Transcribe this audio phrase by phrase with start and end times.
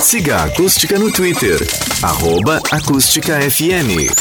[0.00, 1.58] Siga a Acústica no Twitter,
[2.02, 4.12] arroba Acústica FM.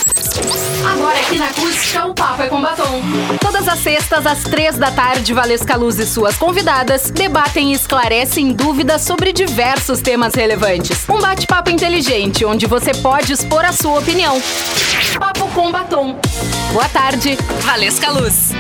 [0.85, 3.01] Agora aqui na Acústica, o Papo é com Batom.
[3.39, 8.53] Todas as sextas, às três da tarde, Valesca Luz e suas convidadas debatem e esclarecem
[8.53, 11.07] dúvidas sobre diversos temas relevantes.
[11.09, 14.41] Um bate-papo inteligente, onde você pode expor a sua opinião.
[15.19, 16.19] Papo com Batom.
[16.71, 18.51] Boa tarde, Valesca Luz.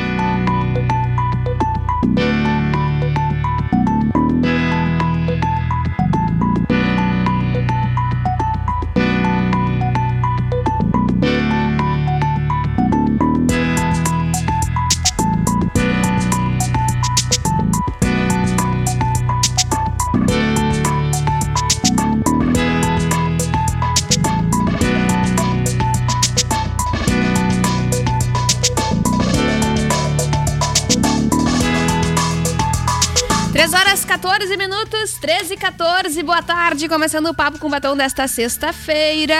[34.35, 36.21] 14 minutos, 13 e 14.
[36.21, 39.33] Boa tarde, começando o Papo com Batom desta sexta-feira.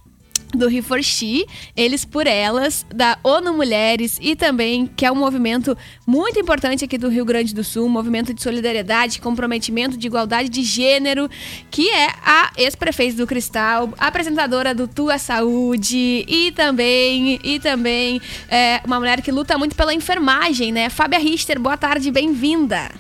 [0.57, 1.47] do He for She,
[1.77, 5.77] Eles por Elas, da ONU Mulheres e também que é um movimento
[6.07, 10.49] muito importante aqui do Rio Grande do Sul, um movimento de solidariedade, comprometimento de igualdade
[10.49, 11.29] de gênero,
[11.71, 18.81] que é a ex-prefeita do Cristal, apresentadora do Tua Saúde e também e também é,
[18.85, 20.89] uma mulher que luta muito pela enfermagem, né?
[20.89, 22.91] Fábia Richter, boa tarde, bem-vinda.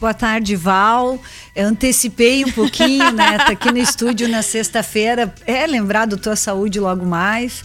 [0.00, 1.20] Boa tarde, Val.
[1.54, 3.36] Eu antecipei um pouquinho, né?
[3.44, 5.30] Tá aqui no estúdio na sexta-feira.
[5.46, 7.62] É lembrar do Tua Saúde logo mais.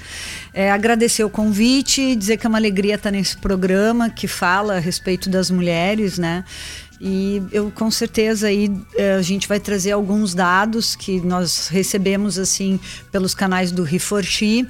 [0.53, 4.79] É, agradecer o convite, dizer que é uma alegria estar nesse programa que fala a
[4.79, 6.44] respeito das mulheres, né?
[7.00, 12.38] E eu com certeza aí é, a gente vai trazer alguns dados que nós recebemos
[12.38, 12.78] assim
[13.13, 14.68] pelos canais do Riforchi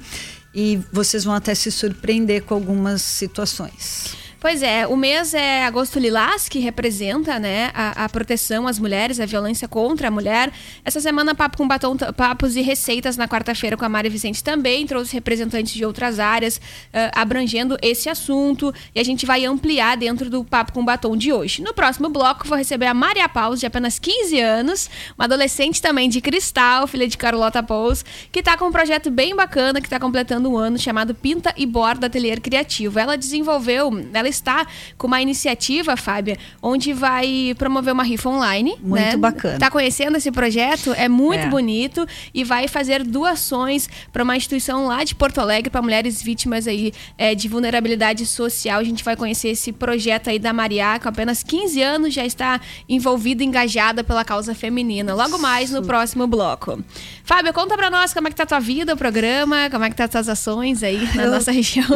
[0.54, 4.25] e vocês vão até se surpreender com algumas situações.
[4.38, 9.18] Pois é, o mês é Agosto Lilás, que representa né, a, a, proteção às mulheres,
[9.18, 10.52] a violência contra a mulher.
[10.84, 14.86] Essa semana, Papo com Batom, Papos e Receitas, na quarta-feira, com a Mari Vicente também,
[14.86, 18.74] trouxe representantes de outras áreas, uh, abrangendo esse assunto.
[18.94, 21.62] E a gente vai ampliar dentro do Papo com Batom de hoje.
[21.62, 26.10] No próximo bloco, vou receber a Maria Paus, de apenas 15 anos, uma adolescente também
[26.10, 29.98] de cristal, filha de Carlota Paus, que está com um projeto bem bacana, que está
[29.98, 32.98] completando um ano, chamado Pinta e Borda Atelier Criativo.
[32.98, 34.66] Ela desenvolveu, ela está
[34.98, 38.76] com uma iniciativa, Fábia, onde vai promover uma rifa online.
[38.82, 39.16] Muito né?
[39.16, 39.58] bacana.
[39.58, 40.92] Tá conhecendo esse projeto?
[40.96, 41.48] É muito é.
[41.48, 46.66] bonito e vai fazer doações para uma instituição lá de Porto Alegre para mulheres vítimas
[46.66, 48.80] aí é, de vulnerabilidade social.
[48.80, 52.60] A gente vai conhecer esse projeto aí da Maria, com apenas 15 anos já está
[52.88, 55.14] envolvida, engajada pela causa feminina.
[55.14, 56.82] Logo mais no próximo bloco.
[57.24, 59.90] Fábio, conta para nós como é que tá a tua vida, o programa, como é
[59.90, 61.30] que tá as tuas ações aí na eu...
[61.30, 61.86] nossa região.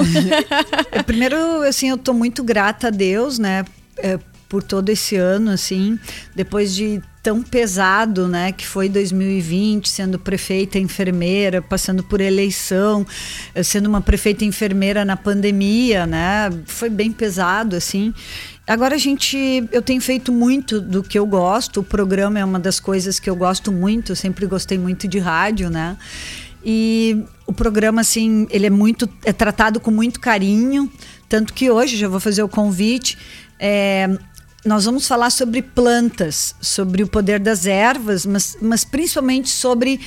[1.06, 3.64] Primeiro, assim, eu tô muito grata a Deus, né?
[3.96, 5.96] É, por todo esse ano, assim,
[6.34, 13.06] depois de tão pesado, né, que foi 2020, sendo prefeita enfermeira, passando por eleição,
[13.54, 18.12] eh, sendo uma prefeita enfermeira na pandemia, né, foi bem pesado, assim.
[18.66, 19.36] Agora a gente,
[19.70, 21.80] eu tenho feito muito do que eu gosto.
[21.80, 24.12] O programa é uma das coisas que eu gosto muito.
[24.12, 25.96] Eu sempre gostei muito de rádio, né?
[26.64, 30.88] E o programa, assim, ele é muito, é tratado com muito carinho.
[31.30, 33.16] Tanto que hoje, já vou fazer o convite,
[33.56, 34.10] é,
[34.64, 40.00] nós vamos falar sobre plantas, sobre o poder das ervas, mas, mas principalmente sobre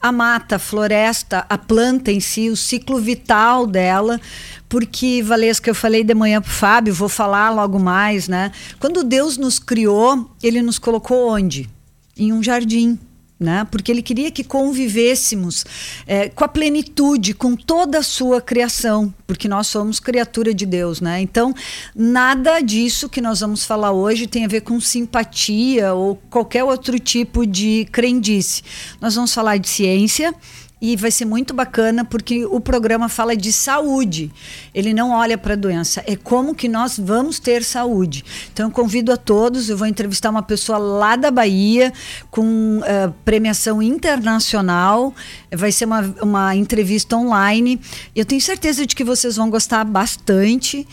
[0.00, 4.18] a mata, a floresta, a planta em si, o ciclo vital dela,
[4.66, 8.50] porque, Valesca, eu falei de manhã para o Fábio, vou falar logo mais, né?
[8.80, 11.68] Quando Deus nos criou, ele nos colocou onde?
[12.16, 12.98] Em um jardim.
[13.42, 13.66] Né?
[13.70, 15.64] Porque ele queria que convivêssemos
[16.06, 21.00] é, com a plenitude, com toda a sua criação, porque nós somos criatura de Deus,
[21.00, 21.20] né?
[21.20, 21.54] Então,
[21.94, 26.98] nada disso que nós vamos falar hoje tem a ver com simpatia ou qualquer outro
[26.98, 28.62] tipo de crendice.
[29.00, 30.34] Nós vamos falar de ciência
[30.82, 34.32] e vai ser muito bacana porque o programa fala de saúde.
[34.74, 38.24] Ele não olha para a doença, é como que nós vamos ter saúde.
[38.52, 41.92] Então eu convido a todos, eu vou entrevistar uma pessoa lá da Bahia
[42.32, 45.14] com uh, premiação internacional.
[45.52, 47.80] Vai ser uma, uma entrevista online.
[48.12, 50.84] Eu tenho certeza de que vocês vão gostar bastante.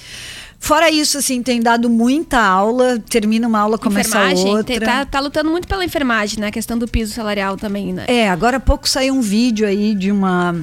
[0.60, 4.86] Fora isso, assim, tem dado muita aula, termina uma aula, começa enfermagem, outra.
[4.86, 6.48] Tá, tá lutando muito pela enfermagem, né?
[6.48, 8.06] A questão do piso salarial também, né?
[8.08, 10.56] É, agora há pouco saiu um vídeo aí de uma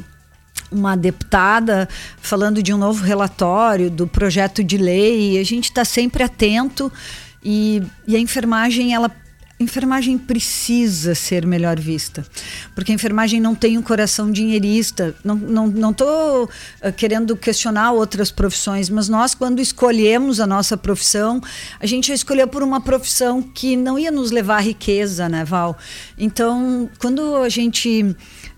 [0.70, 1.88] uma deputada
[2.20, 6.92] falando de um novo relatório do projeto de lei e a gente está sempre atento
[7.42, 9.10] e, e a enfermagem ela
[9.58, 12.26] enfermagem precisa ser melhor vista,
[12.74, 15.14] porque a enfermagem não tem um coração dinheirista.
[15.24, 16.48] Não estou não, não tô, uh,
[16.94, 21.40] querendo questionar outras profissões, mas nós, quando escolhemos a nossa profissão,
[21.80, 25.76] a gente escolheu por uma profissão que não ia nos levar à riqueza, né, Val?
[26.18, 28.14] Então, quando a gente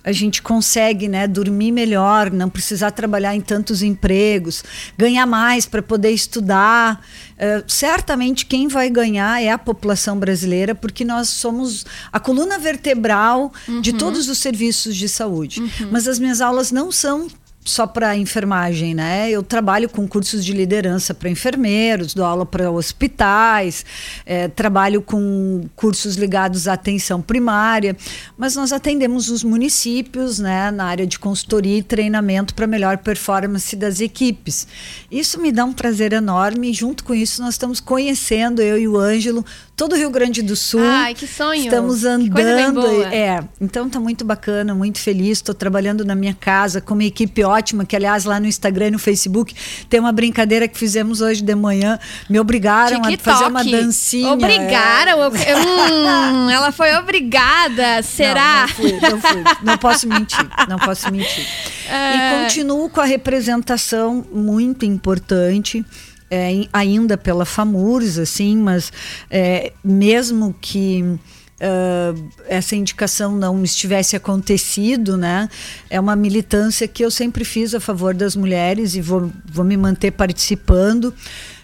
[0.08, 4.64] a gente consegue né, dormir melhor, não precisar trabalhar em tantos empregos,
[4.96, 7.04] ganhar mais para poder estudar.
[7.34, 13.52] Uh, certamente quem vai ganhar é a população brasileira, porque nós somos a coluna vertebral
[13.68, 13.82] uhum.
[13.82, 15.60] de todos os serviços de saúde.
[15.60, 15.90] Uhum.
[15.90, 17.28] Mas as minhas aulas não são
[17.68, 19.30] só para enfermagem, né?
[19.30, 23.84] Eu trabalho com cursos de liderança para enfermeiros, dou aula para hospitais,
[24.24, 27.96] é, trabalho com cursos ligados à atenção primária,
[28.36, 33.74] mas nós atendemos os municípios, né, na área de consultoria e treinamento para melhor performance
[33.76, 34.66] das equipes.
[35.10, 36.70] Isso me dá um prazer enorme.
[36.70, 39.44] E junto com isso, nós estamos conhecendo eu e o Ângelo
[39.78, 40.82] todo o Rio Grande do Sul.
[40.82, 41.62] Ai, que sonho!
[41.62, 42.84] Estamos andando.
[43.04, 45.38] É, então tá muito bacana, muito feliz.
[45.38, 48.90] Estou trabalhando na minha casa com uma equipe ótima, que aliás lá no Instagram e
[48.90, 49.54] no Facebook
[49.88, 51.96] tem uma brincadeira que fizemos hoje de manhã.
[52.28, 53.30] Me obrigaram TikTok.
[53.30, 54.32] a fazer uma dancinha.
[54.32, 55.22] Obrigaram?
[55.22, 55.56] É.
[55.56, 58.66] hum, ela foi obrigada, será?
[58.66, 59.44] Não, não fui, não fui.
[59.62, 61.46] Não posso mentir, não posso mentir.
[61.88, 62.16] É...
[62.16, 65.86] E continuo com a representação muito importante
[66.30, 68.92] é, ainda pela FAMURS, assim, mas
[69.30, 75.48] é, mesmo que uh, essa indicação não estivesse acontecido, né,
[75.90, 79.76] é uma militância que eu sempre fiz a favor das mulheres e vou, vou me
[79.76, 81.14] manter participando.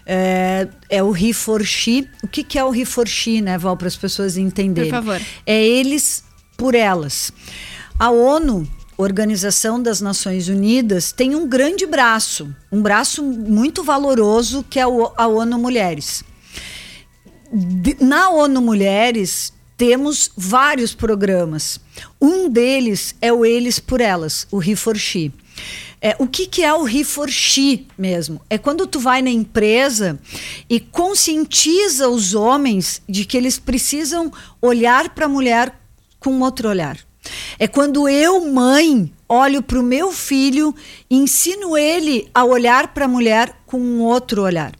[0.07, 2.07] É, é o Riforchi.
[2.23, 4.91] O que, que é o Riforchi, né, Val, para as pessoas entenderem?
[4.91, 5.21] Por favor.
[5.45, 6.23] É eles
[6.55, 7.31] por elas.
[7.97, 8.67] A ONU
[8.97, 15.27] Organização das Nações Unidas tem um grande braço, um braço muito valoroso que é a
[15.27, 16.23] ONU Mulheres.
[17.99, 21.79] Na ONU Mulheres temos vários programas.
[22.21, 25.31] Um deles é o Eles por Elas, o He4She.
[26.01, 28.39] É, o que, que é o He4She mesmo?
[28.49, 30.19] É quando tu vai na empresa
[30.69, 34.31] e conscientiza os homens de que eles precisam
[34.61, 35.77] olhar para a mulher
[36.19, 36.97] com outro olhar.
[37.59, 40.73] É quando eu, mãe, olho para o meu filho
[41.09, 44.71] e ensino ele a olhar para a mulher com um outro olhar.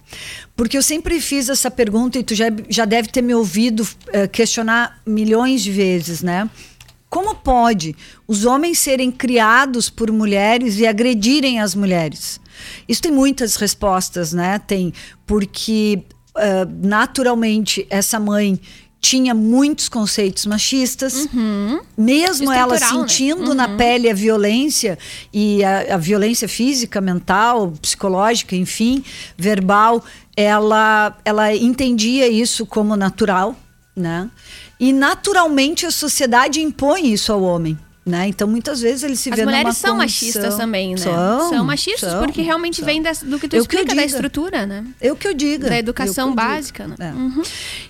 [0.55, 4.29] Porque eu sempre fiz essa pergunta e tu já, já deve ter me ouvido uh,
[4.31, 6.49] questionar milhões de vezes, né?
[7.09, 7.95] Como pode
[8.27, 12.39] os homens serem criados por mulheres e agredirem as mulheres?
[12.87, 14.59] Isso tem muitas respostas, né?
[14.59, 14.93] Tem
[15.25, 16.03] porque
[16.35, 18.59] uh, naturalmente essa mãe
[19.05, 21.79] tinha muitos conceitos machistas, uhum.
[21.95, 22.79] mesmo ela né?
[22.79, 23.49] sentindo né?
[23.49, 23.53] uhum.
[23.53, 24.97] na pele a violência
[25.31, 29.03] e a, a, violência física, mental, psicológica, enfim,
[29.37, 30.03] verbal,
[30.35, 33.55] ela, ela entendia isso como natural,
[33.95, 34.27] né?
[34.79, 37.77] E naturalmente a sociedade impõe isso ao homem.
[38.05, 38.27] Né?
[38.27, 40.29] Então, muitas vezes ele se As vê numa mulheres são condição...
[40.29, 40.97] machistas também, né?
[40.97, 42.85] São, são machistas são, porque realmente são.
[42.85, 44.85] vem das, do que tu Eu explica que eu da estrutura, né?
[45.01, 45.69] Eu que eu diga.
[45.69, 46.95] Da educação básica, né?
[46.99, 47.11] É.
[47.11, 47.41] Uhum.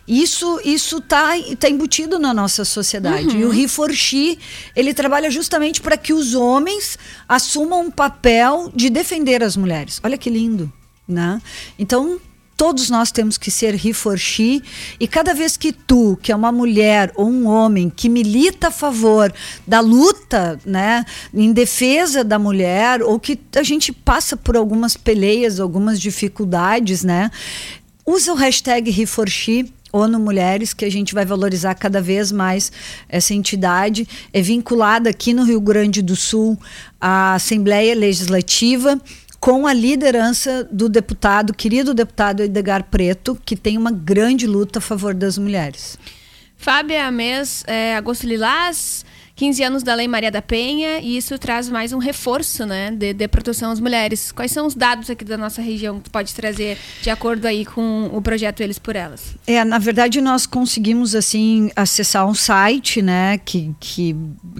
[0.07, 3.27] Isso isso tá, tá embutido na nossa sociedade.
[3.27, 3.41] Uhum.
[3.41, 4.39] E o Riforchi,
[4.74, 10.00] ele trabalha justamente para que os homens assumam um papel de defender as mulheres.
[10.01, 10.72] Olha que lindo,
[11.05, 11.41] né?
[11.77, 12.22] Então,
[12.57, 14.63] Todos nós temos que ser Riforchi
[14.97, 18.71] e cada vez que tu, que é uma mulher ou um homem que milita a
[18.71, 19.33] favor
[19.67, 25.59] da luta, né, em defesa da mulher ou que a gente passa por algumas peleias,
[25.59, 27.29] algumas dificuldades, né,
[28.05, 32.71] usa o hashtag Riforchi ONU Mulheres, que a gente vai valorizar cada vez mais
[33.07, 34.05] essa entidade.
[34.33, 36.59] É vinculada aqui no Rio Grande do Sul
[37.00, 39.00] à Assembleia Legislativa
[39.45, 44.81] com a liderança do deputado, querido deputado Edgar Preto, que tem uma grande luta a
[44.81, 45.99] favor das mulheres.
[46.57, 51.69] Fábia, mês é, agosto lilás, 15 anos da Lei Maria da Penha, e isso traz
[51.69, 54.31] mais um reforço, né, de, de proteção às mulheres.
[54.31, 58.09] Quais são os dados aqui da nossa região que pode trazer de acordo aí com
[58.13, 59.35] o projeto Eles por Elas?
[59.45, 64.15] É, na verdade nós conseguimos assim acessar um site, né, que, que,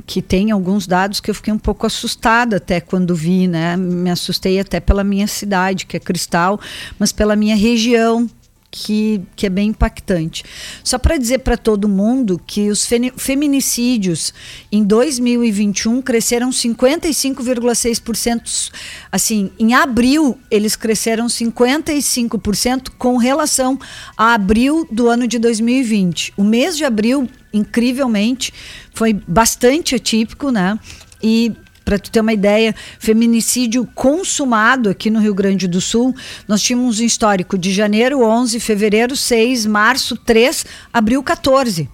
[0.05, 4.10] que tem alguns dados que eu fiquei um pouco assustada até quando vi, né, me
[4.10, 6.60] assustei até pela minha cidade, que é Cristal,
[7.00, 8.29] mas pela minha região,
[8.77, 10.44] que, que é bem impactante.
[10.84, 14.34] Só para dizer para todo mundo que os feminicídios
[14.70, 18.70] em 2021 cresceram 55,6%.
[19.10, 23.79] Assim, em abril, eles cresceram 55% com relação
[24.17, 26.34] a abril do ano de 2020.
[26.36, 28.53] O mês de abril, incrivelmente,
[28.94, 30.77] foi bastante atípico, né?
[31.24, 31.53] E
[31.86, 36.15] para tu ter uma ideia, feminicídio consumado aqui no Rio Grande do Sul,
[36.48, 41.88] nós tínhamos um histórico de janeiro 11, fevereiro 6, março 3, abril 14,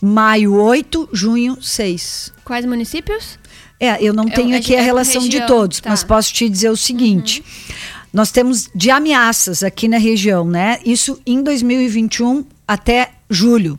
[0.00, 2.32] maio 8, junho 6.
[2.42, 3.38] Quais municípios?
[3.78, 5.90] É, eu não tenho é, aqui a relação região, de todos, tá.
[5.90, 7.40] mas posso te dizer o seguinte.
[7.40, 7.74] Uhum.
[8.14, 10.78] Nós temos de ameaças aqui na região, né?
[10.86, 13.78] Isso em 2021 até julho.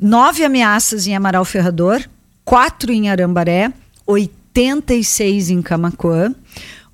[0.00, 2.02] Nove ameaças em Amaral Ferrador,
[2.44, 3.70] quatro em Arambaré,
[4.58, 6.34] 86 em Camacuã,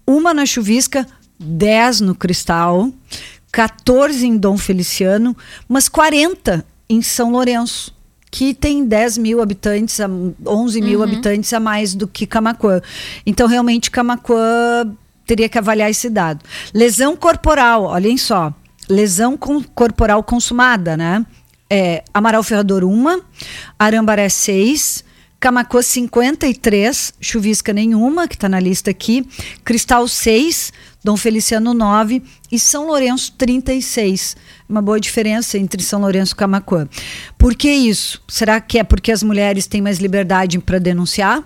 [0.07, 1.07] uma na Chuvisca,
[1.41, 2.93] 10 no Cristal,
[3.51, 5.35] 14 em Dom Feliciano,
[5.67, 7.95] mas 40 em São Lourenço,
[8.31, 9.99] que tem 10 mil habitantes,
[10.47, 11.05] 11 mil uhum.
[11.05, 12.83] habitantes a mais do que Camacuã.
[13.25, 14.87] Então, realmente, Camacuã
[15.27, 16.45] teria que avaliar esse dado.
[16.75, 18.53] Lesão corporal, olhem só.
[18.91, 21.25] Lesão com, corporal consumada, né?
[21.71, 23.23] É, Amaral Ferrador 1,
[23.79, 25.03] Arambaré 6,
[25.45, 29.29] Camacô 53, chuvisca nenhuma, que está na lista aqui.
[29.63, 30.73] Cristal 6,
[31.05, 34.39] Dom Feliciano 9 e São Lourenço 36.
[34.67, 36.89] Uma boa diferença entre São Lourenço e Camacuã.
[37.37, 38.23] Por que isso?
[38.27, 41.45] Será que é porque as mulheres têm mais liberdade para denunciar?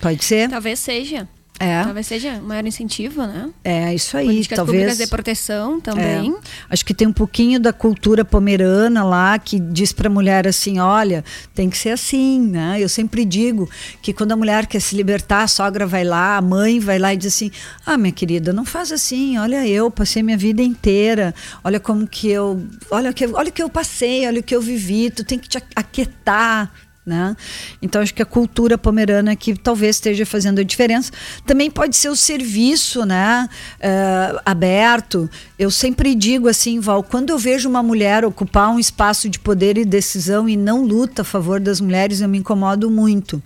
[0.00, 0.48] Pode ser?
[0.48, 1.28] Talvez seja.
[1.58, 1.84] É.
[1.84, 3.48] Talvez seja um maior incentivo, né?
[3.62, 4.26] É, isso aí.
[4.26, 4.76] Políticas talvez.
[4.76, 6.32] públicas de proteção também.
[6.32, 6.48] É.
[6.68, 10.80] Acho que tem um pouquinho da cultura pomerana lá que diz para a mulher assim:
[10.80, 12.78] olha, tem que ser assim, né?
[12.80, 13.70] Eu sempre digo
[14.02, 17.14] que quando a mulher quer se libertar, a sogra vai lá, a mãe vai lá
[17.14, 17.52] e diz assim:
[17.86, 19.38] ah, minha querida, não faz assim.
[19.38, 21.32] Olha, eu passei minha vida inteira.
[21.62, 22.60] Olha como que eu.
[22.90, 25.08] Olha que, olha que eu passei, olha o que eu vivi.
[25.08, 26.72] Tu tem que te aquietar
[27.04, 27.36] né?
[27.82, 31.12] Então acho que a cultura pomerana que talvez esteja fazendo a diferença.
[31.46, 33.48] Também pode ser o serviço, né?
[33.76, 35.28] Uh, aberto.
[35.58, 39.76] Eu sempre digo assim, Val, quando eu vejo uma mulher ocupar um espaço de poder
[39.76, 43.42] e decisão e não luta a favor das mulheres, eu me incomodo muito.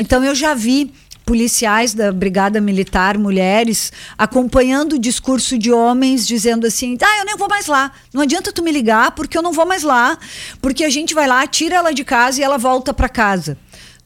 [0.00, 0.92] Então eu já vi
[1.30, 7.36] policiais da Brigada Militar, mulheres, acompanhando o discurso de homens, dizendo assim: ah, eu nem
[7.36, 7.92] vou mais lá.
[8.12, 10.18] Não adianta tu me ligar, porque eu não vou mais lá.
[10.60, 13.56] Porque a gente vai lá, tira ela de casa e ela volta para casa.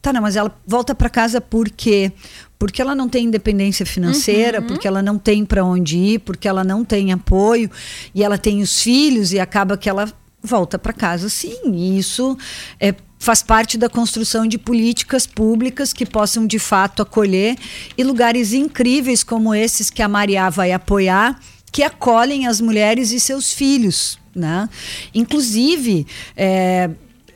[0.03, 2.13] Tá, não, mas ela volta para casa por quê?
[2.59, 4.67] Porque ela não tem independência financeira, uhum.
[4.67, 7.71] porque ela não tem para onde ir, porque ela não tem apoio
[8.15, 10.13] e ela tem os filhos e acaba que ela
[10.43, 11.73] volta para casa sim.
[11.73, 12.37] E isso
[12.79, 17.57] é faz parte da construção de políticas públicas que possam de fato acolher
[17.97, 21.41] e lugares incríveis como esses que a Maria vai apoiar,
[21.73, 24.19] que acolhem as mulheres e seus filhos.
[24.35, 24.69] Né?
[25.15, 26.91] Inclusive, é,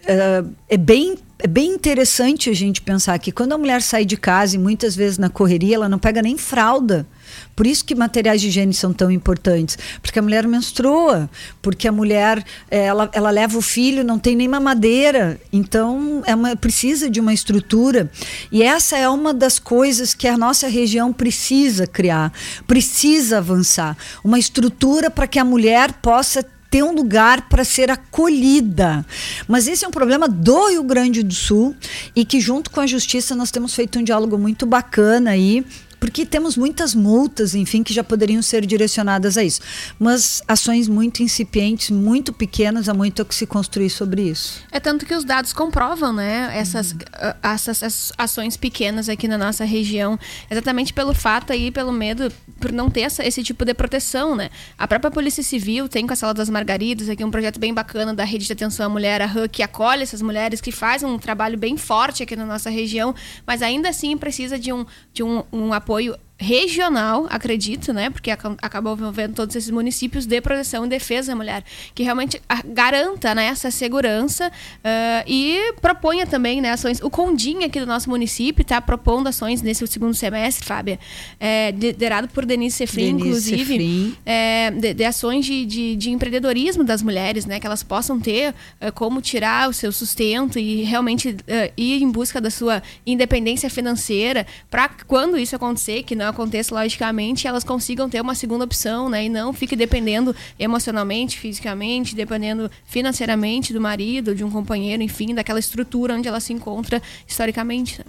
[0.06, 4.16] é, é bem é bem interessante a gente pensar que quando a mulher sai de
[4.16, 7.06] casa e muitas vezes na correria ela não pega nem fralda
[7.54, 11.28] por isso que materiais de higiene são tão importantes, porque a mulher menstrua,
[11.60, 16.34] porque a mulher eh, ela, ela leva o filho, não tem nem mamadeira, então é
[16.34, 18.10] uma, precisa de uma estrutura.
[18.52, 22.32] E essa é uma das coisas que a nossa região precisa criar,
[22.66, 29.04] precisa avançar, uma estrutura para que a mulher possa ter um lugar para ser acolhida.
[29.46, 31.74] Mas esse é um problema do Rio Grande do Sul
[32.14, 35.64] e que junto com a justiça nós temos feito um diálogo muito bacana aí
[36.00, 39.60] porque temos muitas multas, enfim, que já poderiam ser direcionadas a isso.
[39.98, 44.62] Mas ações muito incipientes, muito pequenas, há muito a que se construir sobre isso.
[44.70, 46.98] É tanto que os dados comprovam, né, essas, uhum.
[47.42, 50.18] essas ações pequenas aqui na nossa região,
[50.50, 54.50] exatamente pelo fato aí, pelo medo, por não ter essa, esse tipo de proteção, né.
[54.76, 58.14] A própria Polícia Civil tem com a Sala das Margaridas aqui um projeto bem bacana
[58.14, 61.18] da Rede de Atenção à Mulher, a RAN, que acolhe essas mulheres, que faz um
[61.18, 63.14] trabalho bem forte aqui na nossa região,
[63.46, 68.10] mas ainda assim precisa de um, de um, um apoio apoio regional, acredito, né?
[68.10, 71.64] Porque ac acabou envolvendo todos esses municípios de proteção e defesa da mulher,
[71.94, 77.00] que realmente garanta né, essa segurança uh, e proponha também né, ações.
[77.02, 80.98] O Condinha aqui do nosso município está propondo ações nesse segundo semestre, Fábia,
[81.40, 84.16] é, liderado por Denise Denise inclusive, Sefrin.
[84.24, 87.58] é, de, de ações de, de, de empreendedorismo das mulheres, né?
[87.58, 92.10] Que elas possam ter uh, como tirar o seu sustento e realmente uh, ir em
[92.10, 98.08] busca da sua independência financeira para quando isso acontecer, que não aconteça logicamente, elas consigam
[98.08, 99.24] ter uma segunda opção, né?
[99.24, 105.58] E não fique dependendo emocionalmente, fisicamente, dependendo financeiramente do marido, de um companheiro, enfim, daquela
[105.58, 107.98] estrutura onde ela se encontra historicamente.
[107.98, 108.04] Né?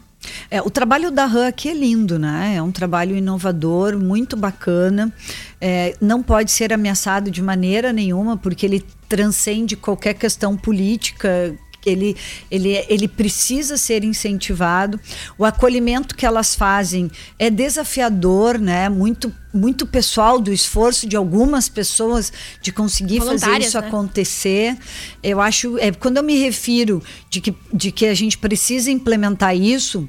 [0.51, 2.55] É, o trabalho da RAM aqui é lindo, né?
[2.55, 5.13] É um trabalho inovador, muito bacana.
[5.61, 12.15] É, não pode ser ameaçado de maneira nenhuma, porque ele transcende qualquer questão política ele,
[12.51, 14.99] ele, ele precisa ser incentivado.
[15.37, 18.89] O acolhimento que elas fazem é desafiador, né?
[18.89, 22.31] Muito, muito pessoal do esforço de algumas pessoas
[22.61, 23.87] de conseguir fazer isso né?
[23.87, 24.77] acontecer.
[25.23, 29.55] Eu acho, é, quando eu me refiro de que, de que a gente precisa implementar
[29.55, 30.07] isso,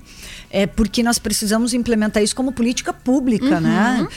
[0.51, 3.61] é porque nós precisamos implementar isso como política pública, Uhum.
[3.61, 4.09] né?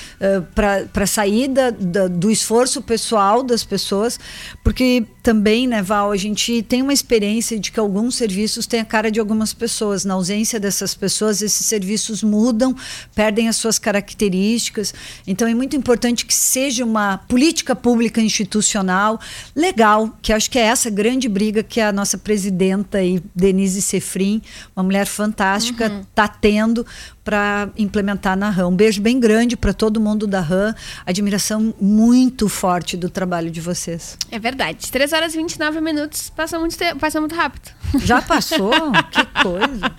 [0.55, 4.19] Para sair da, da- do esforço pessoal das pessoas,
[4.63, 8.85] porque também, né, Val, a gente tem uma experiência de que alguns serviços têm a
[8.85, 10.03] cara de algumas pessoas.
[10.03, 12.75] Na ausência dessas pessoas, esses serviços mudam,
[13.15, 14.93] perdem as suas características.
[15.25, 19.19] Então é muito importante que seja uma política pública institucional
[19.55, 24.41] legal, que acho que é essa grande briga que a nossa presidenta aí, Denise Sefrin,
[24.75, 26.85] uma mulher fantástica, está tendo
[27.23, 28.67] para implementar na RAM.
[28.67, 30.75] Um beijo bem grande para todo mundo da RAM.
[31.05, 34.17] Admiração muito forte do trabalho de vocês.
[34.29, 34.91] É verdade.
[34.91, 36.29] 3 horas e 29 minutos.
[36.29, 37.71] Passa muito, tempo, passa muito rápido.
[38.03, 38.71] Já passou?
[39.11, 39.91] que coisa.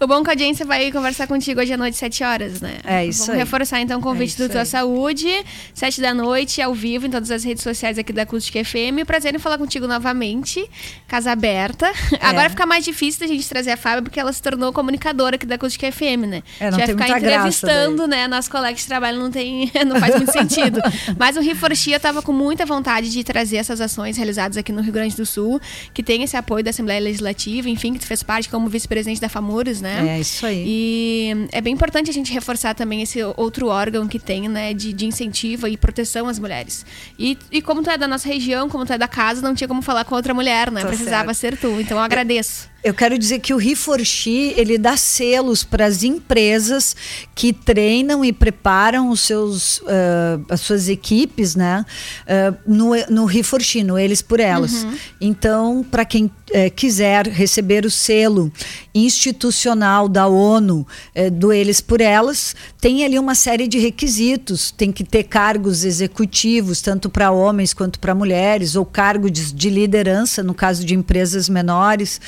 [0.00, 2.78] O Bom que a Audiência vai conversar contigo hoje à noite, 7 horas, né?
[2.84, 3.38] É isso Vamos aí.
[3.40, 4.66] reforçar então o convite É do Tua aí.
[4.66, 5.28] Saúde,
[5.74, 9.04] 7 da noite, ao vivo, em todas as redes sociais aqui da Acústica FM.
[9.06, 10.66] Prazer em falar contigo novamente.
[11.06, 11.86] Casa aberta.
[12.20, 12.26] É.
[12.26, 15.44] Agora fica mais difícil da gente trazer a Fábio, porque ela se tornou comunicadora aqui
[15.46, 16.42] da Acústica FM, né?
[16.58, 18.28] É, não vai tem ficar muita entrevistando, né?
[18.28, 20.80] Nosso colega de trabalho não tem, não faz muito sentido.
[21.18, 24.80] Mas o Rio Forxia estava com muita vontade de trazer essas ações realizadas aqui no
[24.80, 25.60] Rio Grande do Sul,
[25.92, 29.28] que tem esse apoio da Assembleia Legislativa, enfim, que tu fez parte como vice-presidente da
[29.28, 30.16] FAMURES, né?
[30.16, 30.64] É isso aí.
[30.66, 34.92] E é bem importante a gente reforçar também esse outro órgão que tem, né, de,
[34.92, 36.84] de incentivo e proteção às mulheres.
[37.18, 39.68] E, e como tu é da nossa região, como tu é da casa, não tinha
[39.68, 40.82] como falar com outra mulher, né?
[40.82, 41.80] Tá Precisava ser tu.
[41.80, 42.69] Então eu agradeço.
[42.82, 46.96] Eu quero dizer que o Reforxi, ele dá selos para as empresas
[47.34, 51.84] que treinam e preparam os seus, ah, as suas equipes, né?
[52.26, 54.86] ah, no, no Reforxi, no Eles por Elas.
[55.20, 58.50] Então, para quem eh, quiser receber o selo
[58.94, 60.86] institucional da ONU
[61.34, 64.70] do Eles por Elas, tem ali uma série de requisitos.
[64.70, 69.70] Tem que ter cargos executivos, tanto para homens quanto para mulheres, ou cargo de, de
[69.70, 72.20] liderança, no caso de empresas menores.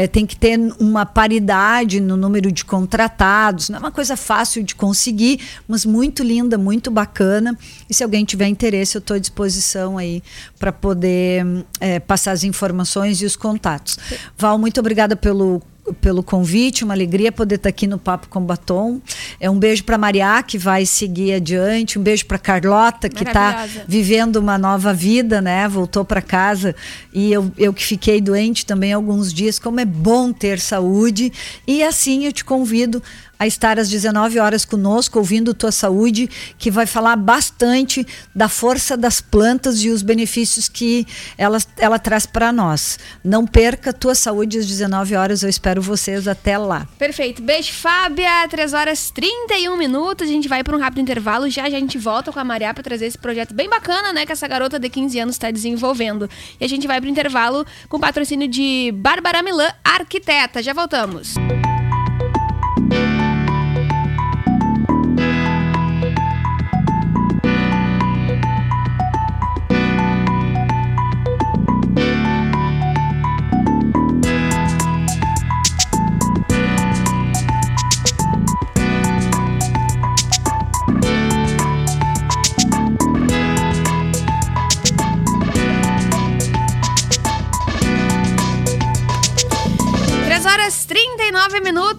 [0.00, 3.68] Eh, tem que ter uma paridade no número de contratados.
[3.68, 7.56] Não é uma coisa fácil de conseguir, mas muito linda, muito bacana.
[7.88, 10.22] E se alguém tiver interesse, eu estou à disposição aí
[10.58, 11.44] para poder
[11.80, 13.98] eh, passar as informações e os contatos.
[14.38, 15.60] Val, muito obrigada pelo
[15.94, 19.00] pelo convite, uma alegria poder estar aqui no Papo com Batom.
[19.38, 23.66] É um beijo para Maria que vai seguir adiante, um beijo para Carlota que está
[23.86, 25.68] vivendo uma nova vida, né?
[25.68, 26.74] Voltou para casa
[27.12, 29.58] e eu, eu que fiquei doente também alguns dias.
[29.58, 31.32] Como é bom ter saúde
[31.66, 33.02] e assim eu te convido
[33.40, 38.96] a estar às 19 horas conosco, ouvindo Tua Saúde, que vai falar bastante da força
[38.96, 41.06] das plantas e os benefícios que
[41.38, 42.98] ela, ela traz para nós.
[43.24, 46.86] Não perca Tua Saúde às 19 horas, eu espero vocês até lá.
[46.98, 47.40] Perfeito.
[47.40, 48.46] Beijo, Fábia.
[48.50, 50.28] 3 horas 31 minutos.
[50.28, 51.48] A gente vai para um rápido intervalo.
[51.48, 54.26] Já já a gente volta com a Maria para trazer esse projeto bem bacana, né?
[54.26, 56.28] Que essa garota de 15 anos está desenvolvendo.
[56.60, 60.62] E a gente vai para o intervalo com patrocínio de Bárbara Milan, arquiteta.
[60.62, 61.34] Já voltamos.
[61.34, 61.69] Três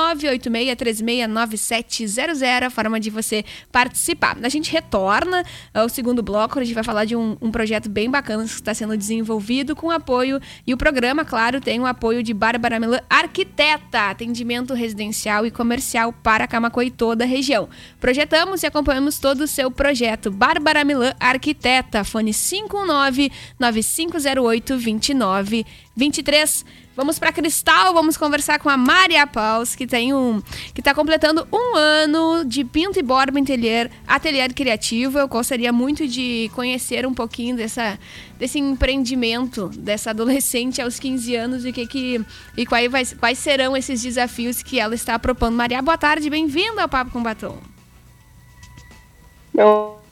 [0.00, 4.38] 51986369700, a forma de você participar.
[4.42, 8.10] A gente retorna ao segundo bloco, a gente vai falar de um, um projeto bem
[8.10, 12.32] bacana que está sendo desenvolvido com apoio e o programa, claro, tem o apoio de
[12.32, 17.68] Bárbara Melan, arquiteta, atendimento residencial e comercial para Camacuã e toda a região.
[17.98, 20.30] Projetamos e acompanhamos todo o seu projeto.
[20.30, 26.64] Bárbara Milan, arquiteta, fone 519 9508 2923.
[26.96, 30.42] Vamos para Cristal, vamos conversar com a Maria Paus, que tem um
[30.74, 35.18] que está completando um ano de Pinto e Borba Atelier, ateliê criativo.
[35.18, 37.96] Eu gostaria muito de conhecer um pouquinho dessa,
[38.38, 42.24] desse empreendimento dessa adolescente aos 15 anos e que, que
[42.56, 45.54] e quais, vai, quais serão esses desafios que ela está propondo.
[45.54, 47.58] Maria, boa tarde, bem-vinda ao Papo com Batom.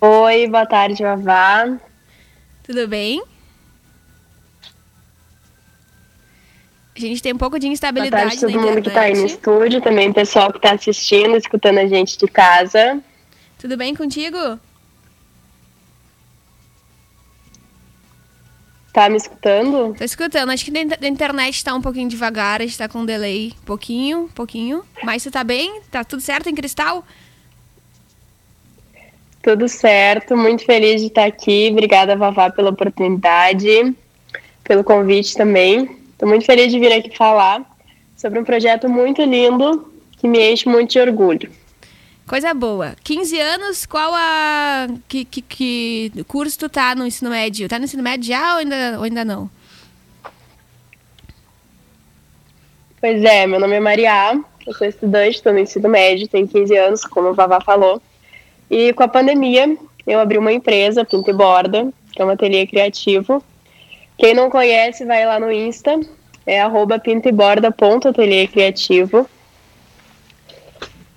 [0.00, 1.76] Oi, boa tarde, Vavá.
[2.62, 3.20] Tudo bem?
[6.98, 9.24] A gente tem um pouco de instabilidade Boa tarde todo mundo que está aí no
[9.24, 13.00] estúdio, também o pessoal que está assistindo, escutando a gente de casa.
[13.56, 14.58] Tudo bem contigo?
[18.92, 19.94] Tá me escutando?
[19.96, 20.50] Tô escutando.
[20.50, 23.52] Acho que a internet está um pouquinho devagar, a gente tá com um delay.
[23.64, 24.82] Pouquinho, pouquinho.
[25.04, 25.80] Mas você tá bem?
[25.90, 27.04] Tá tudo certo em cristal?
[29.40, 30.36] Tudo certo.
[30.36, 31.68] Muito feliz de estar aqui.
[31.70, 33.94] Obrigada, Vavá, pela oportunidade,
[34.64, 35.97] pelo convite também.
[36.18, 37.64] Estou muito feliz de vir aqui falar
[38.16, 41.48] sobre um projeto muito lindo que me enche muito de orgulho.
[42.26, 42.96] Coisa boa.
[43.04, 44.88] 15 anos, qual a.
[45.06, 47.68] Que, que, que curso tu tá no ensino médio?
[47.68, 49.48] Tá no ensino médio já ou ainda, ou ainda não?
[53.00, 56.76] Pois é, meu nome é Maria, eu sou estudante, estou no ensino médio, tenho 15
[56.76, 58.02] anos, como o Vavá falou.
[58.68, 62.66] E com a pandemia, eu abri uma empresa, Pinta e Borda, que é um ateliê
[62.66, 63.40] criativo,
[64.18, 65.98] quem não conhece, vai lá no Insta,
[66.44, 69.28] é arroba pintaeborda.ateliê criativo.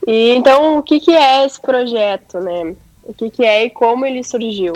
[0.05, 2.75] E então, o que, que é esse projeto, né?
[3.03, 4.73] O que, que é e como ele surgiu?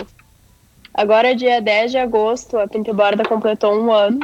[0.92, 4.18] Agora, dia 10 de agosto, a Pinta Borda completou um ano.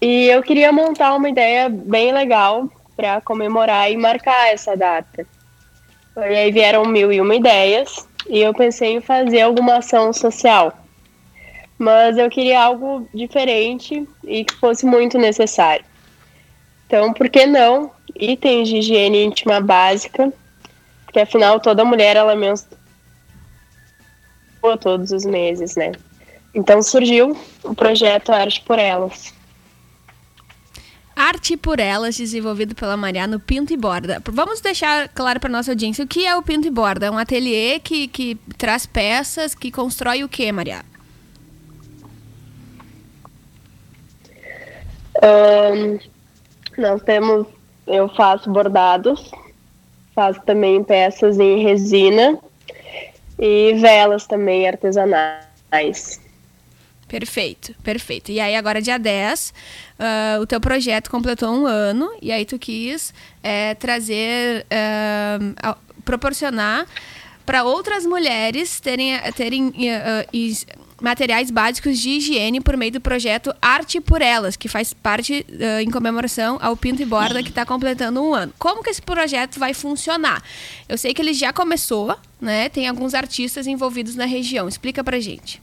[0.00, 5.26] E eu queria montar uma ideia bem legal para comemorar e marcar essa data.
[6.16, 10.81] E aí vieram mil e uma ideias, e eu pensei em fazer alguma ação social
[11.82, 15.84] mas eu queria algo diferente e que fosse muito necessário.
[16.86, 20.32] Então, por que não itens de higiene íntima básica?
[21.04, 22.78] Porque afinal toda mulher ela menstrua
[24.80, 25.90] todos os meses, né?
[26.54, 29.34] Então surgiu o projeto Arte por Elas.
[31.16, 34.22] Arte por Elas, desenvolvido pela Mariana Pinto e Borda.
[34.30, 37.06] Vamos deixar claro para nossa audiência o que é o Pinto e Borda.
[37.06, 40.91] É um ateliê que, que traz peças, que constrói o que, Mariana?
[45.20, 45.98] Um,
[46.78, 47.46] nós temos,
[47.86, 49.30] eu faço bordados,
[50.14, 52.38] faço também peças em resina
[53.38, 56.20] e velas também artesanais.
[57.08, 58.32] Perfeito, perfeito.
[58.32, 59.52] E aí agora dia 10, uh,
[59.98, 66.86] ah, o teu projeto completou um ano e aí tu quis é, trazer, uh, proporcionar
[67.44, 70.26] para outras mulheres terem, terem uh,
[71.02, 75.80] materiais básicos de higiene por meio do projeto Arte por Elas, que faz parte uh,
[75.80, 78.54] em comemoração ao Pinto e Borda, que está completando um ano.
[78.58, 80.42] Como que esse projeto vai funcionar?
[80.88, 82.68] Eu sei que ele já começou, né?
[82.68, 84.68] Tem alguns artistas envolvidos na região.
[84.68, 85.60] Explica pra gente.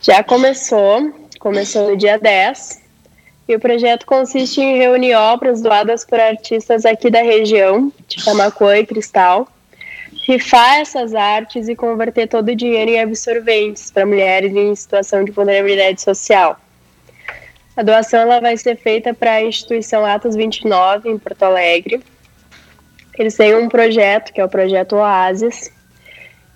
[0.00, 2.80] Já começou, começou no dia 10.
[3.46, 8.76] E o projeto consiste em reunir obras doadas por artistas aqui da região, de Camacuã
[8.76, 9.48] e Cristal,
[10.28, 15.32] rifar essas artes e converter todo o dinheiro em absorventes para mulheres em situação de
[15.32, 16.60] vulnerabilidade social.
[17.74, 22.02] A doação ela vai ser feita para a instituição Atos 29, em Porto Alegre.
[23.18, 25.72] Eles têm um projeto, que é o projeto Oasis,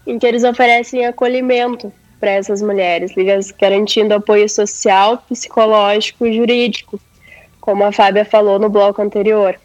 [0.07, 3.13] em que eles oferecem acolhimento para essas mulheres,
[3.59, 7.01] garantindo apoio social, psicológico e jurídico,
[7.59, 9.59] como a Fábia falou no bloco anterior.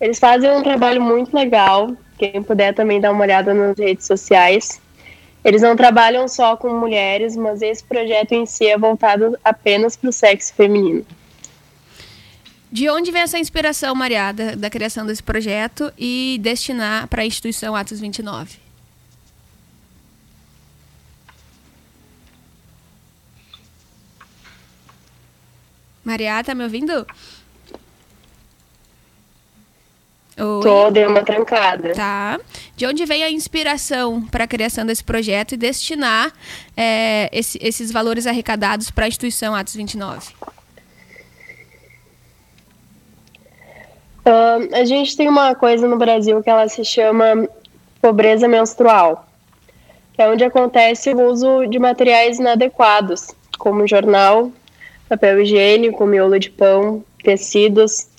[0.00, 4.78] Eles fazem um trabalho muito legal, quem puder também dar uma olhada nas redes sociais.
[5.42, 10.10] Eles não trabalham só com mulheres, mas esse projeto em si é voltado apenas para
[10.10, 11.04] o sexo feminino.
[12.70, 17.26] De onde vem essa inspiração, Maria, da, da criação desse projeto e destinar para a
[17.26, 18.58] instituição Atos 29?
[26.04, 27.06] Maria, tá me ouvindo?
[30.36, 30.62] Oi.
[30.62, 31.94] Tô, dei uma trancada.
[31.94, 32.38] Tá.
[32.76, 36.32] De onde vem a inspiração para a criação desse projeto e destinar
[36.76, 40.32] é, esse, esses valores arrecadados para a instituição Atos 29?
[44.20, 47.48] Uh, a gente tem uma coisa no Brasil que ela se chama
[48.00, 49.26] pobreza menstrual,
[50.12, 54.52] que é onde acontece o uso de materiais inadequados, como jornal,
[55.08, 58.09] papel higiênico, miolo de pão, tecidos,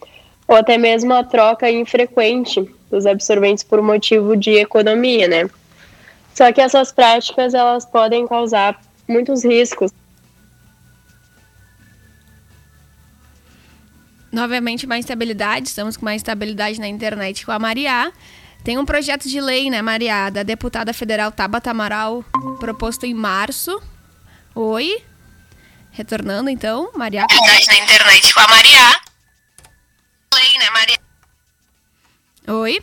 [0.51, 5.49] ou até mesmo a troca infrequente dos absorventes por motivo de economia, né?
[6.35, 9.93] Só que essas práticas elas podem causar muitos riscos.
[14.29, 15.69] Novamente, mais estabilidade.
[15.69, 18.11] Estamos com mais estabilidade na internet com a Maria.
[18.61, 22.25] Tem um projeto de lei, né, Maria, da deputada federal Tabata Amaral,
[22.59, 23.81] proposto em março.
[24.53, 25.01] Oi?
[25.91, 27.21] Retornando, então, Maria.
[27.21, 29.10] Estabilidade na internet com a Maria
[30.41, 30.97] play, né, Maria?
[32.47, 32.79] Oi.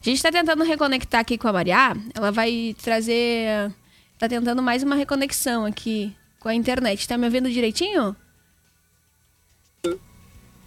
[0.00, 1.94] A gente tá tentando reconectar aqui com a Maria.
[2.14, 3.72] Ela vai trazer.
[4.18, 7.06] Tá tentando mais uma reconexão aqui com a internet.
[7.06, 8.16] Tá me ouvindo direitinho?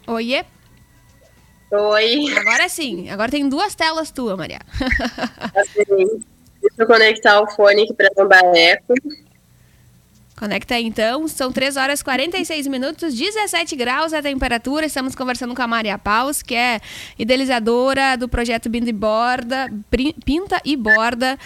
[0.07, 0.45] Oiê?
[1.71, 2.33] Oi.
[2.37, 3.09] Agora sim.
[3.09, 4.59] Agora tem duas telas tuas, Maria.
[5.55, 5.83] Assim,
[6.61, 8.93] deixa eu conectar o fone aqui pra não dar eco.
[10.37, 14.85] Conecta aí então, são 3 horas e 46 minutos, 17 graus a temperatura.
[14.85, 16.81] Estamos conversando com a Maria Paus, que é
[17.17, 19.73] idealizadora do projeto Pinta e Borda.
[20.25, 21.39] Pinta e Borda.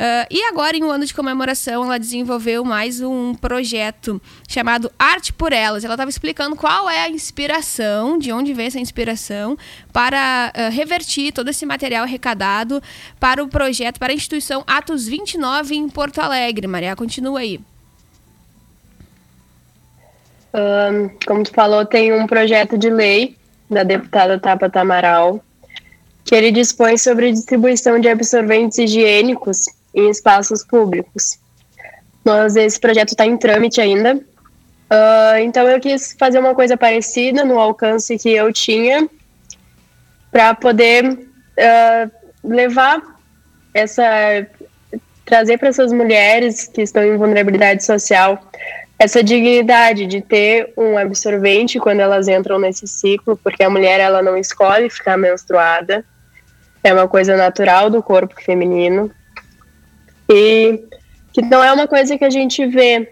[0.00, 5.30] Uh, e agora, em um ano de comemoração, ela desenvolveu mais um projeto chamado Arte
[5.30, 5.84] por Elas.
[5.84, 9.58] Ela estava explicando qual é a inspiração, de onde vem essa inspiração,
[9.92, 12.82] para uh, revertir todo esse material arrecadado
[13.20, 16.66] para o projeto, para a instituição Atos 29 em Porto Alegre.
[16.66, 17.60] Maria, continua aí.
[20.52, 23.36] Um, como tu falou, tem um projeto de lei
[23.70, 25.40] da deputada Tabata Amaral
[26.24, 31.38] que ele dispõe sobre distribuição de absorventes higiênicos em espaços públicos.
[32.24, 34.14] Mas esse projeto está em trâmite ainda.
[34.14, 39.08] Uh, então eu quis fazer uma coisa parecida no alcance que eu tinha
[40.30, 42.10] para poder uh,
[42.44, 43.00] levar
[43.74, 44.46] essa
[45.24, 48.40] trazer para essas mulheres que estão em vulnerabilidade social
[49.00, 54.20] essa dignidade de ter um absorvente quando elas entram nesse ciclo, porque a mulher ela
[54.20, 56.04] não escolhe ficar menstruada,
[56.84, 59.10] é uma coisa natural do corpo feminino.
[60.28, 60.84] E
[61.32, 63.10] que não é uma coisa que a gente vê,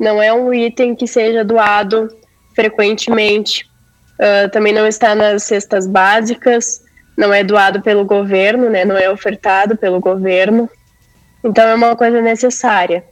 [0.00, 2.08] não é um item que seja doado
[2.54, 3.70] frequentemente,
[4.18, 6.82] uh, também não está nas cestas básicas,
[7.14, 10.70] não é doado pelo governo, né, não é ofertado pelo governo,
[11.44, 13.04] então é uma coisa necessária.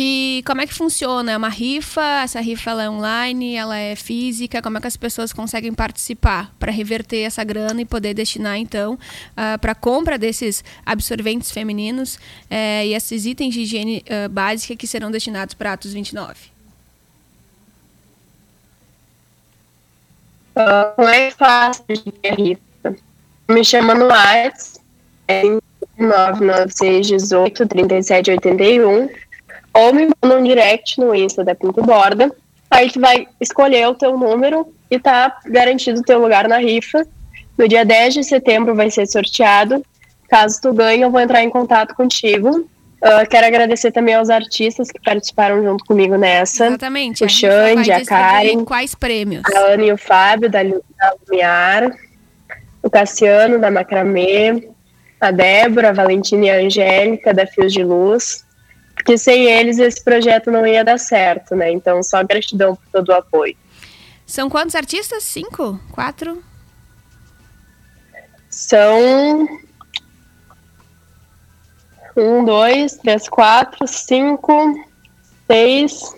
[0.00, 1.32] E como é que funciona?
[1.32, 2.22] É uma rifa?
[2.22, 3.56] Essa rifa é online?
[3.56, 4.62] Ela é física?
[4.62, 8.94] Como é que as pessoas conseguem participar para reverter essa grana e poder destinar, então,
[8.94, 8.98] uh,
[9.36, 14.86] ah, para compra desses absorventes femininos uh, e esses itens de higiene uh, básica que
[14.86, 16.36] serão destinados para Atos 29?
[20.54, 22.96] Uh, não é fácil de ver a rifa.
[23.48, 24.78] Me chama no WhatsApp,
[25.26, 25.42] é
[25.98, 29.27] 996 18 37 81
[29.72, 32.32] ou me manda um direct no Insta da Pinto Borda.
[32.70, 37.06] Aí tu vai escolher o teu número e tá garantido o teu lugar na rifa.
[37.56, 39.84] No dia 10 de setembro vai ser sorteado.
[40.28, 42.68] Caso tu ganhe, eu vou entrar em contato contigo.
[43.00, 46.66] Uh, quero agradecer também aos artistas que participaram junto comigo nessa.
[46.66, 47.24] Exatamente.
[47.24, 48.64] O Xande, a Karen.
[48.64, 49.42] Quais prêmios?
[49.54, 51.90] A Ana e o Fábio, da, da Lumiar.
[52.82, 54.68] O Cassiano, da Macramê.
[55.20, 58.44] A Débora, a Valentina e a Angélica, da Fios de Luz
[59.08, 61.72] porque sem eles esse projeto não ia dar certo, né?
[61.72, 63.56] Então, só gratidão por todo o apoio.
[64.26, 65.22] São quantos artistas?
[65.22, 65.80] Cinco?
[65.92, 66.42] Quatro?
[68.50, 69.48] São
[72.14, 74.74] um, dois, três, quatro, cinco,
[75.50, 76.14] seis,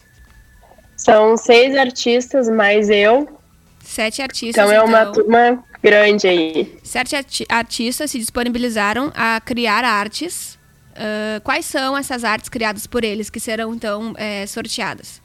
[0.97, 3.39] São seis artistas, mais eu.
[3.85, 5.13] Sete artistas, Então é uma então.
[5.13, 6.77] turma grande aí.
[6.83, 10.59] Sete arti- artistas se disponibilizaram a criar artes.
[11.01, 15.23] Ah, quais são essas artes criadas por eles que serão, então, eh, sorteadas?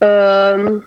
[0.00, 0.82] Ahn,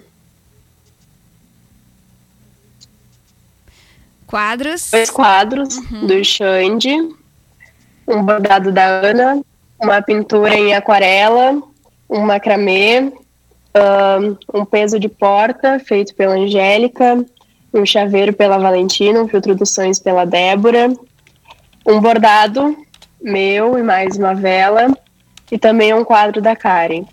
[4.28, 4.90] Quadros.
[4.92, 6.90] dois quadros do Xande,
[8.08, 9.42] um bordado da Ana,
[9.80, 11.62] uma pintura em aquarela,
[12.10, 13.14] um macramê,
[14.54, 17.24] um peso de porta feito pela Angélica,
[17.74, 20.94] um chaveiro pela Valentina, um filtro dos sonhos pela Débora,
[21.86, 22.78] um bordado
[23.22, 24.96] meu e mais uma vela,
[25.52, 27.06] e também um quadro da Karen.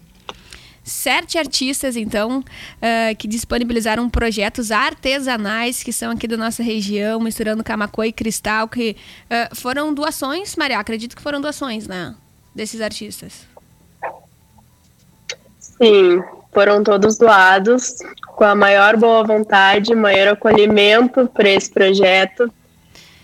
[0.82, 2.42] Sete artistas, então,
[2.82, 8.66] ah, que disponibilizaram projetos artesanais que são aqui da nossa região, misturando Camacô e Cristal,
[8.66, 8.96] que
[9.30, 12.14] ah, foram doações, Maria, acredito que foram doações, né?
[12.54, 13.46] Desses artistas.
[15.58, 16.20] Sim,
[16.52, 17.96] foram todos doados
[18.36, 22.52] com a maior boa vontade, maior acolhimento para esse projeto.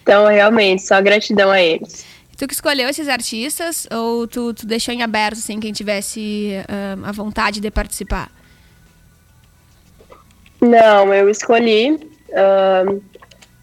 [0.02, 2.04] Então, realmente, só gratidão a eles.
[2.36, 7.08] Tu que escolheu esses artistas ou tu, tu deixou em aberto, assim, quem tivesse ah,
[7.08, 8.30] a vontade de participar?
[10.60, 11.98] Não, eu escolhi.
[12.34, 13.00] ahn,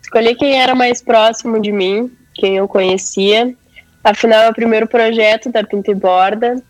[0.02, 3.56] escolhi quem era mais próximo de mim, quem eu conhecia.
[4.04, 6.62] Afinal, é o primeiro projeto da Pinta e Borda.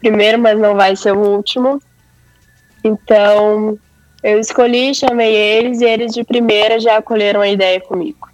[0.00, 1.80] Primeiro, mas não vai ser o último.
[2.88, 3.78] Então,
[4.22, 8.28] eu escolhi, chamei eles e eles de primeira já acolheram a ideia comigo.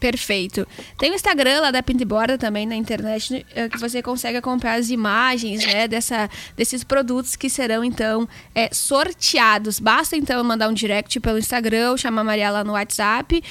[0.00, 0.66] Perfeito.
[0.98, 4.38] Tem o Instagram lá da Pinta e Borda também na internet, eh, que você consegue
[4.38, 9.78] acompanhar as imagens né, dessa, desses produtos que serão, então, eh, sorteados.
[9.78, 13.42] Basta, então, mandar um direct pelo Instagram chamar a Maria lá no WhatsApp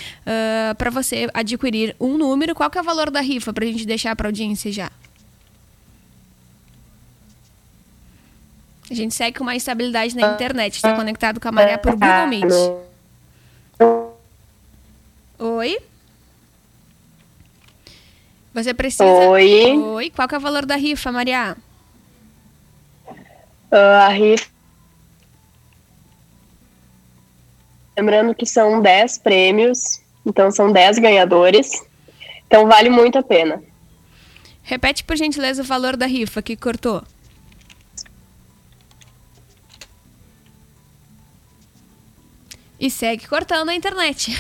[0.76, 2.56] para você adquirir um número.
[2.56, 4.90] Qual que é o valor da rifa para a gente deixar para audiência já?
[8.90, 10.76] A gente segue com uma estabilidade na internet.
[10.76, 12.52] Está conectado com a Maria por Google Meet.
[15.38, 15.78] Oi?
[18.54, 19.06] Você precisa.
[19.06, 19.78] Oi.
[19.78, 20.10] Oi.
[20.10, 21.56] Qual que é o valor da rifa, Maria?
[23.72, 24.48] Ah, a rifa.
[27.96, 31.86] Lembrando que são 10 prêmios, então são 10 ganhadores.
[32.48, 33.62] Então vale muito a pena.
[34.64, 37.04] Repete, por gentileza, o valor da rifa que cortou.
[42.80, 44.32] E segue cortando a internet.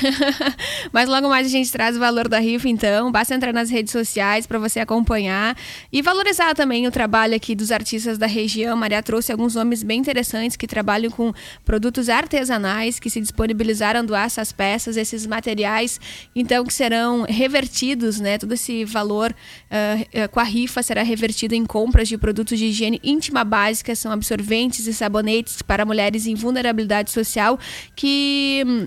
[0.94, 3.12] Mas logo mais a gente traz o valor da rifa, então.
[3.12, 5.58] Basta entrar nas redes sociais para você acompanhar
[5.92, 8.78] e valorizar também o trabalho aqui dos artistas da região.
[8.78, 11.34] Maria trouxe alguns nomes bem interessantes que trabalham com
[11.66, 16.00] produtos artesanais, que se disponibilizaram a doar essas peças, esses materiais,
[16.34, 18.38] então que serão revertidos, né?
[18.38, 19.36] Todo esse valor
[19.70, 24.14] ah, com a rifa será revertido em compras de produtos de higiene íntima básica, são
[24.14, 27.60] absorventes e sabonetes para mulheres em vulnerabilidade social,
[27.98, 28.29] que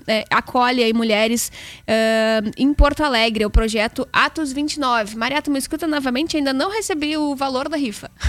[0.07, 1.51] é, acolhe aí mulheres
[1.87, 5.15] ah, em Porto Alegre, o projeto Atos 29.
[5.15, 6.37] Maria, tu me escuta novamente?
[6.37, 8.11] Ainda não recebi o valor da rifa.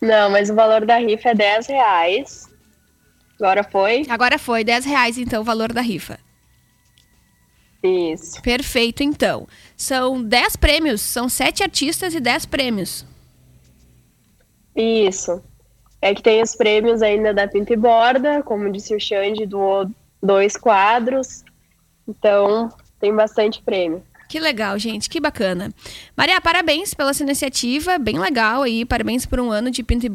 [0.00, 2.48] Não, mas o valor da rifa é 10 reais.
[3.38, 4.04] Agora foi?
[4.08, 6.18] Agora foi, 10 reais então o valor da rifa.
[7.82, 8.40] Isso.
[8.42, 9.46] Perfeito, então.
[9.76, 13.06] São 10 prêmios, são 7 artistas e 10 prêmios.
[14.74, 15.42] Isso.
[16.02, 19.88] É que tem os prêmios ainda da Pinta e Borda, como disse o Xande, doou
[20.20, 21.44] dois quadros.
[22.08, 24.02] Então, tem bastante prêmio.
[24.32, 25.70] Que legal, gente, que bacana.
[26.16, 30.10] Maria, parabéns pela essa iniciativa, bem legal aí, parabéns por um ano de pinta e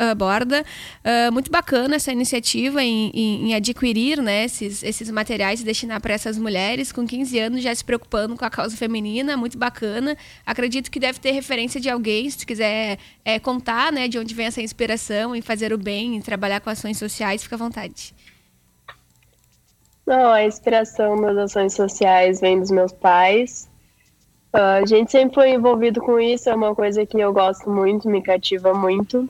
[0.00, 0.64] ah, borda.
[1.04, 6.00] Ah, muito bacana essa iniciativa em, em- em adquirir né, esses, esses materiais e destinar
[6.00, 10.16] para essas mulheres com 15 anos já se preocupando com a causa feminina, muito bacana.
[10.44, 14.34] Acredito que deve ter referência de alguém, se tu quiser eh, contar né, de onde
[14.34, 18.12] vem essa inspiração em fazer o bem, em trabalhar com ações sociais, fica à vontade.
[20.06, 23.68] Não, a inspiração das ações sociais vem dos meus pais.
[24.52, 28.08] Ah, a gente sempre foi envolvido com isso, é uma coisa que eu gosto muito,
[28.08, 29.28] me cativa muito.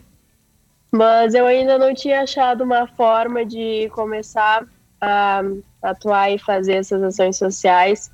[0.90, 4.66] Mas eu ainda não tinha achado uma forma de começar
[5.00, 5.42] a
[5.82, 8.11] atuar e fazer essas ações sociais.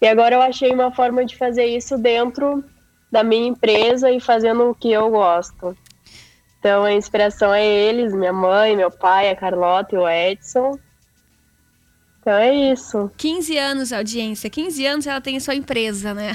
[0.00, 2.64] E agora eu achei uma forma de fazer isso dentro
[3.10, 5.76] da minha empresa e fazendo o que eu gosto.
[6.58, 10.78] Então a inspiração é eles, minha mãe, meu pai, a Carlota e o Edson.
[12.28, 13.10] Então é isso.
[13.16, 14.50] 15 anos, audiência.
[14.50, 16.32] 15 anos ela tem sua empresa, né?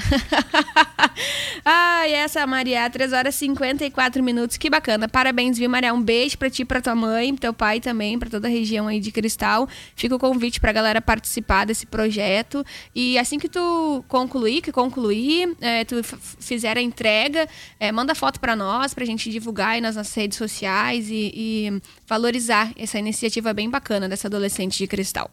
[1.64, 4.56] Ai, essa é a Maria, 3 horas e 54 minutos.
[4.56, 5.08] Que bacana.
[5.08, 5.94] Parabéns, viu, Maria?
[5.94, 8.98] Um beijo pra ti, pra tua mãe, teu pai também, pra toda a região aí
[8.98, 9.68] de Cristal.
[9.94, 12.66] Fica o convite pra galera participar desse projeto.
[12.92, 16.02] E assim que tu concluir, que concluir, é, tu
[16.40, 17.48] fizer a entrega,
[17.78, 21.82] é, manda foto pra nós, pra gente divulgar aí nas nossas redes sociais e, e
[22.04, 25.30] valorizar essa iniciativa bem bacana dessa adolescente de Cristal.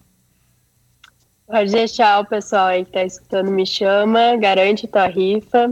[1.51, 5.69] Pode deixar o pessoal aí que tá escutando me chama, garante tua rifa.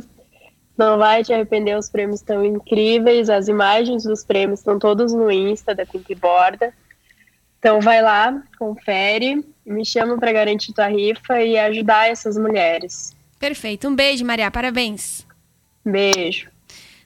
[0.77, 5.31] Não vai te arrepender, os prêmios estão incríveis, as imagens dos prêmios estão todos no
[5.31, 6.73] Insta da Pink Borda.
[7.59, 13.15] Então vai lá, confere, me chama para garantir tua rifa e ajudar essas mulheres.
[13.39, 13.87] Perfeito.
[13.87, 14.51] Um beijo, Maria.
[14.51, 15.25] Parabéns.
[15.85, 16.49] Beijo.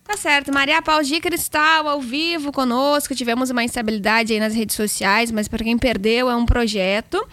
[0.06, 0.52] Tá certo.
[0.54, 3.16] Maria Paula de Cristal, ao vivo conosco.
[3.16, 7.26] Tivemos uma instabilidade aí nas redes sociais, mas para quem perdeu, é um projeto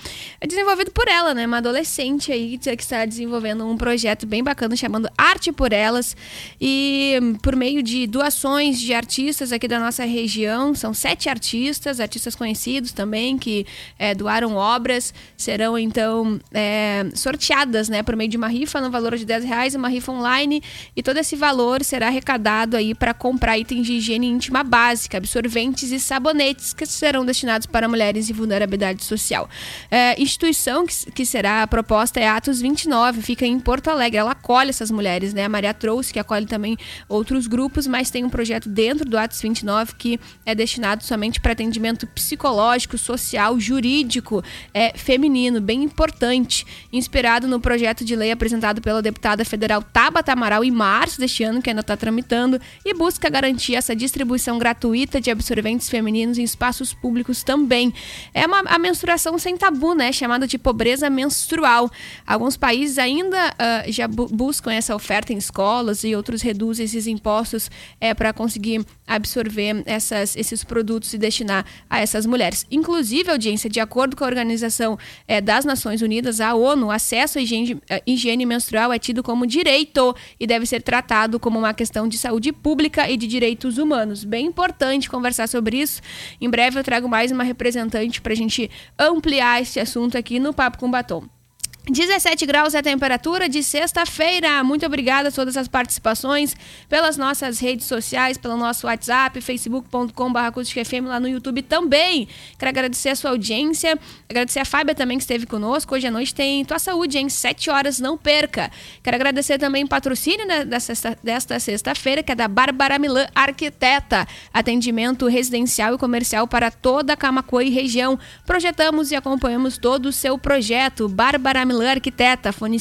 [0.47, 1.47] desenvolvido por ela, né?
[1.47, 6.17] Uma adolescente aí que está desenvolvendo um projeto bem bacana chamando Arte por Elas.
[6.61, 12.37] E por meio de doações de artistas aqui da nossa região, são sete artistas, artistas
[12.37, 13.67] conhecidos também, que
[13.99, 18.05] é, doaram obras, serão então é, sorteadas, né?
[18.05, 20.63] Por meio de uma rifa no valor de 10 reais, uma rifa online,
[20.95, 25.91] e todo esse valor será arrecadado aí para comprar itens de higiene íntima básica, absorventes
[25.93, 29.49] e sabonetes que serão destinados para mulheres em vulnerabilidade social.
[29.91, 34.19] É, instituição que, que será proposta é Atos 29, fica em Porto Alegre.
[34.19, 35.45] Ela acolhe essas mulheres, né?
[35.45, 36.77] A Maria trouxe, que acolhe também
[37.09, 41.53] outros grupos, mas tem um projeto dentro do Atos 29 que é destinado somente para
[41.53, 44.43] atendimento psicológico, social, jurídico,
[44.73, 50.65] é, feminino, bem importante, inspirado no projeto de lei apresentado pela deputada federal Tabata Amaral
[50.65, 52.50] em março deste ano, que ainda está tramitando
[52.85, 57.93] e busca garantir essa distribuição gratuita de absorventes femininos em espaços públicos também.
[58.33, 60.13] É uma, a menstruação sem tabu, né?
[60.13, 61.91] Chamada de pobreza menstrual.
[62.27, 67.07] Alguns países ainda uh, já bu buscam essa oferta em escolas e outros reduzem esses
[67.07, 67.71] impostos
[68.01, 72.65] é, para conseguir absorver essas, esses produtos e destinar a essas mulheres.
[72.71, 77.43] Inclusive, audiência, de acordo com a Organização é, das Nações Unidas, a ONU, acesso à
[77.43, 82.09] higiene, à higiene menstrual é tido como direito e deve ser tratado como uma questão
[82.09, 84.25] de saúde saúde pública e de direitos humanos.
[84.25, 86.01] Bem importante conversar sobre isso.
[86.41, 90.55] Em breve eu trago mais uma representante para a gente ampliar esse assunto aqui no
[90.55, 91.40] Papo com Batom.
[91.89, 94.63] 17 graus é a temperatura de sexta-feira.
[94.63, 96.55] Muito obrigada a todas as participações
[96.89, 102.29] pelas nossas redes sociais, pelo nosso WhatsApp, facebook.com.br lá no YouTube também.
[102.59, 105.95] Quero agradecer a sua audiência, agradecer a Fábia também que esteve conosco.
[105.95, 108.71] Hoje à noite tem Tua Saúde, em 7 horas, não perca.
[109.03, 114.29] Quero agradecer também o patrocínio desta, desta sexta-feira, que é da Bárbara Milan Arquiteta.
[114.53, 118.19] Atendimento residencial e comercial para toda a Camacuã e região.
[118.45, 121.09] Projetamos e acompanhamos todo o seu projeto.
[121.09, 122.79] Bárbara Milan Arquiteta, fone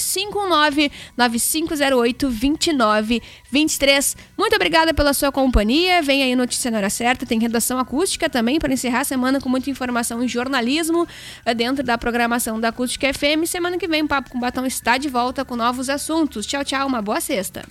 [1.17, 4.15] 519-9508-2923.
[4.35, 6.01] Muito obrigada pela sua companhia.
[6.01, 7.25] Vem aí notícia na hora certa.
[7.25, 11.07] Tem redação acústica também para encerrar a semana com muita informação em jornalismo
[11.45, 13.45] eh, dentro da programação da Acústica FM.
[13.45, 16.47] Semana que vem, Papo com Batom está de volta com novos assuntos.
[16.47, 16.87] Tchau, tchau.
[16.87, 17.63] Uma boa sexta.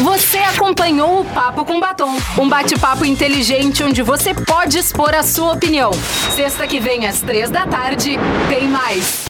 [0.00, 5.52] Você acompanhou o Papo com Batom, um bate-papo inteligente onde você pode expor a sua
[5.52, 5.90] opinião.
[6.34, 8.16] Sexta que vem às três da tarde,
[8.48, 9.28] tem mais.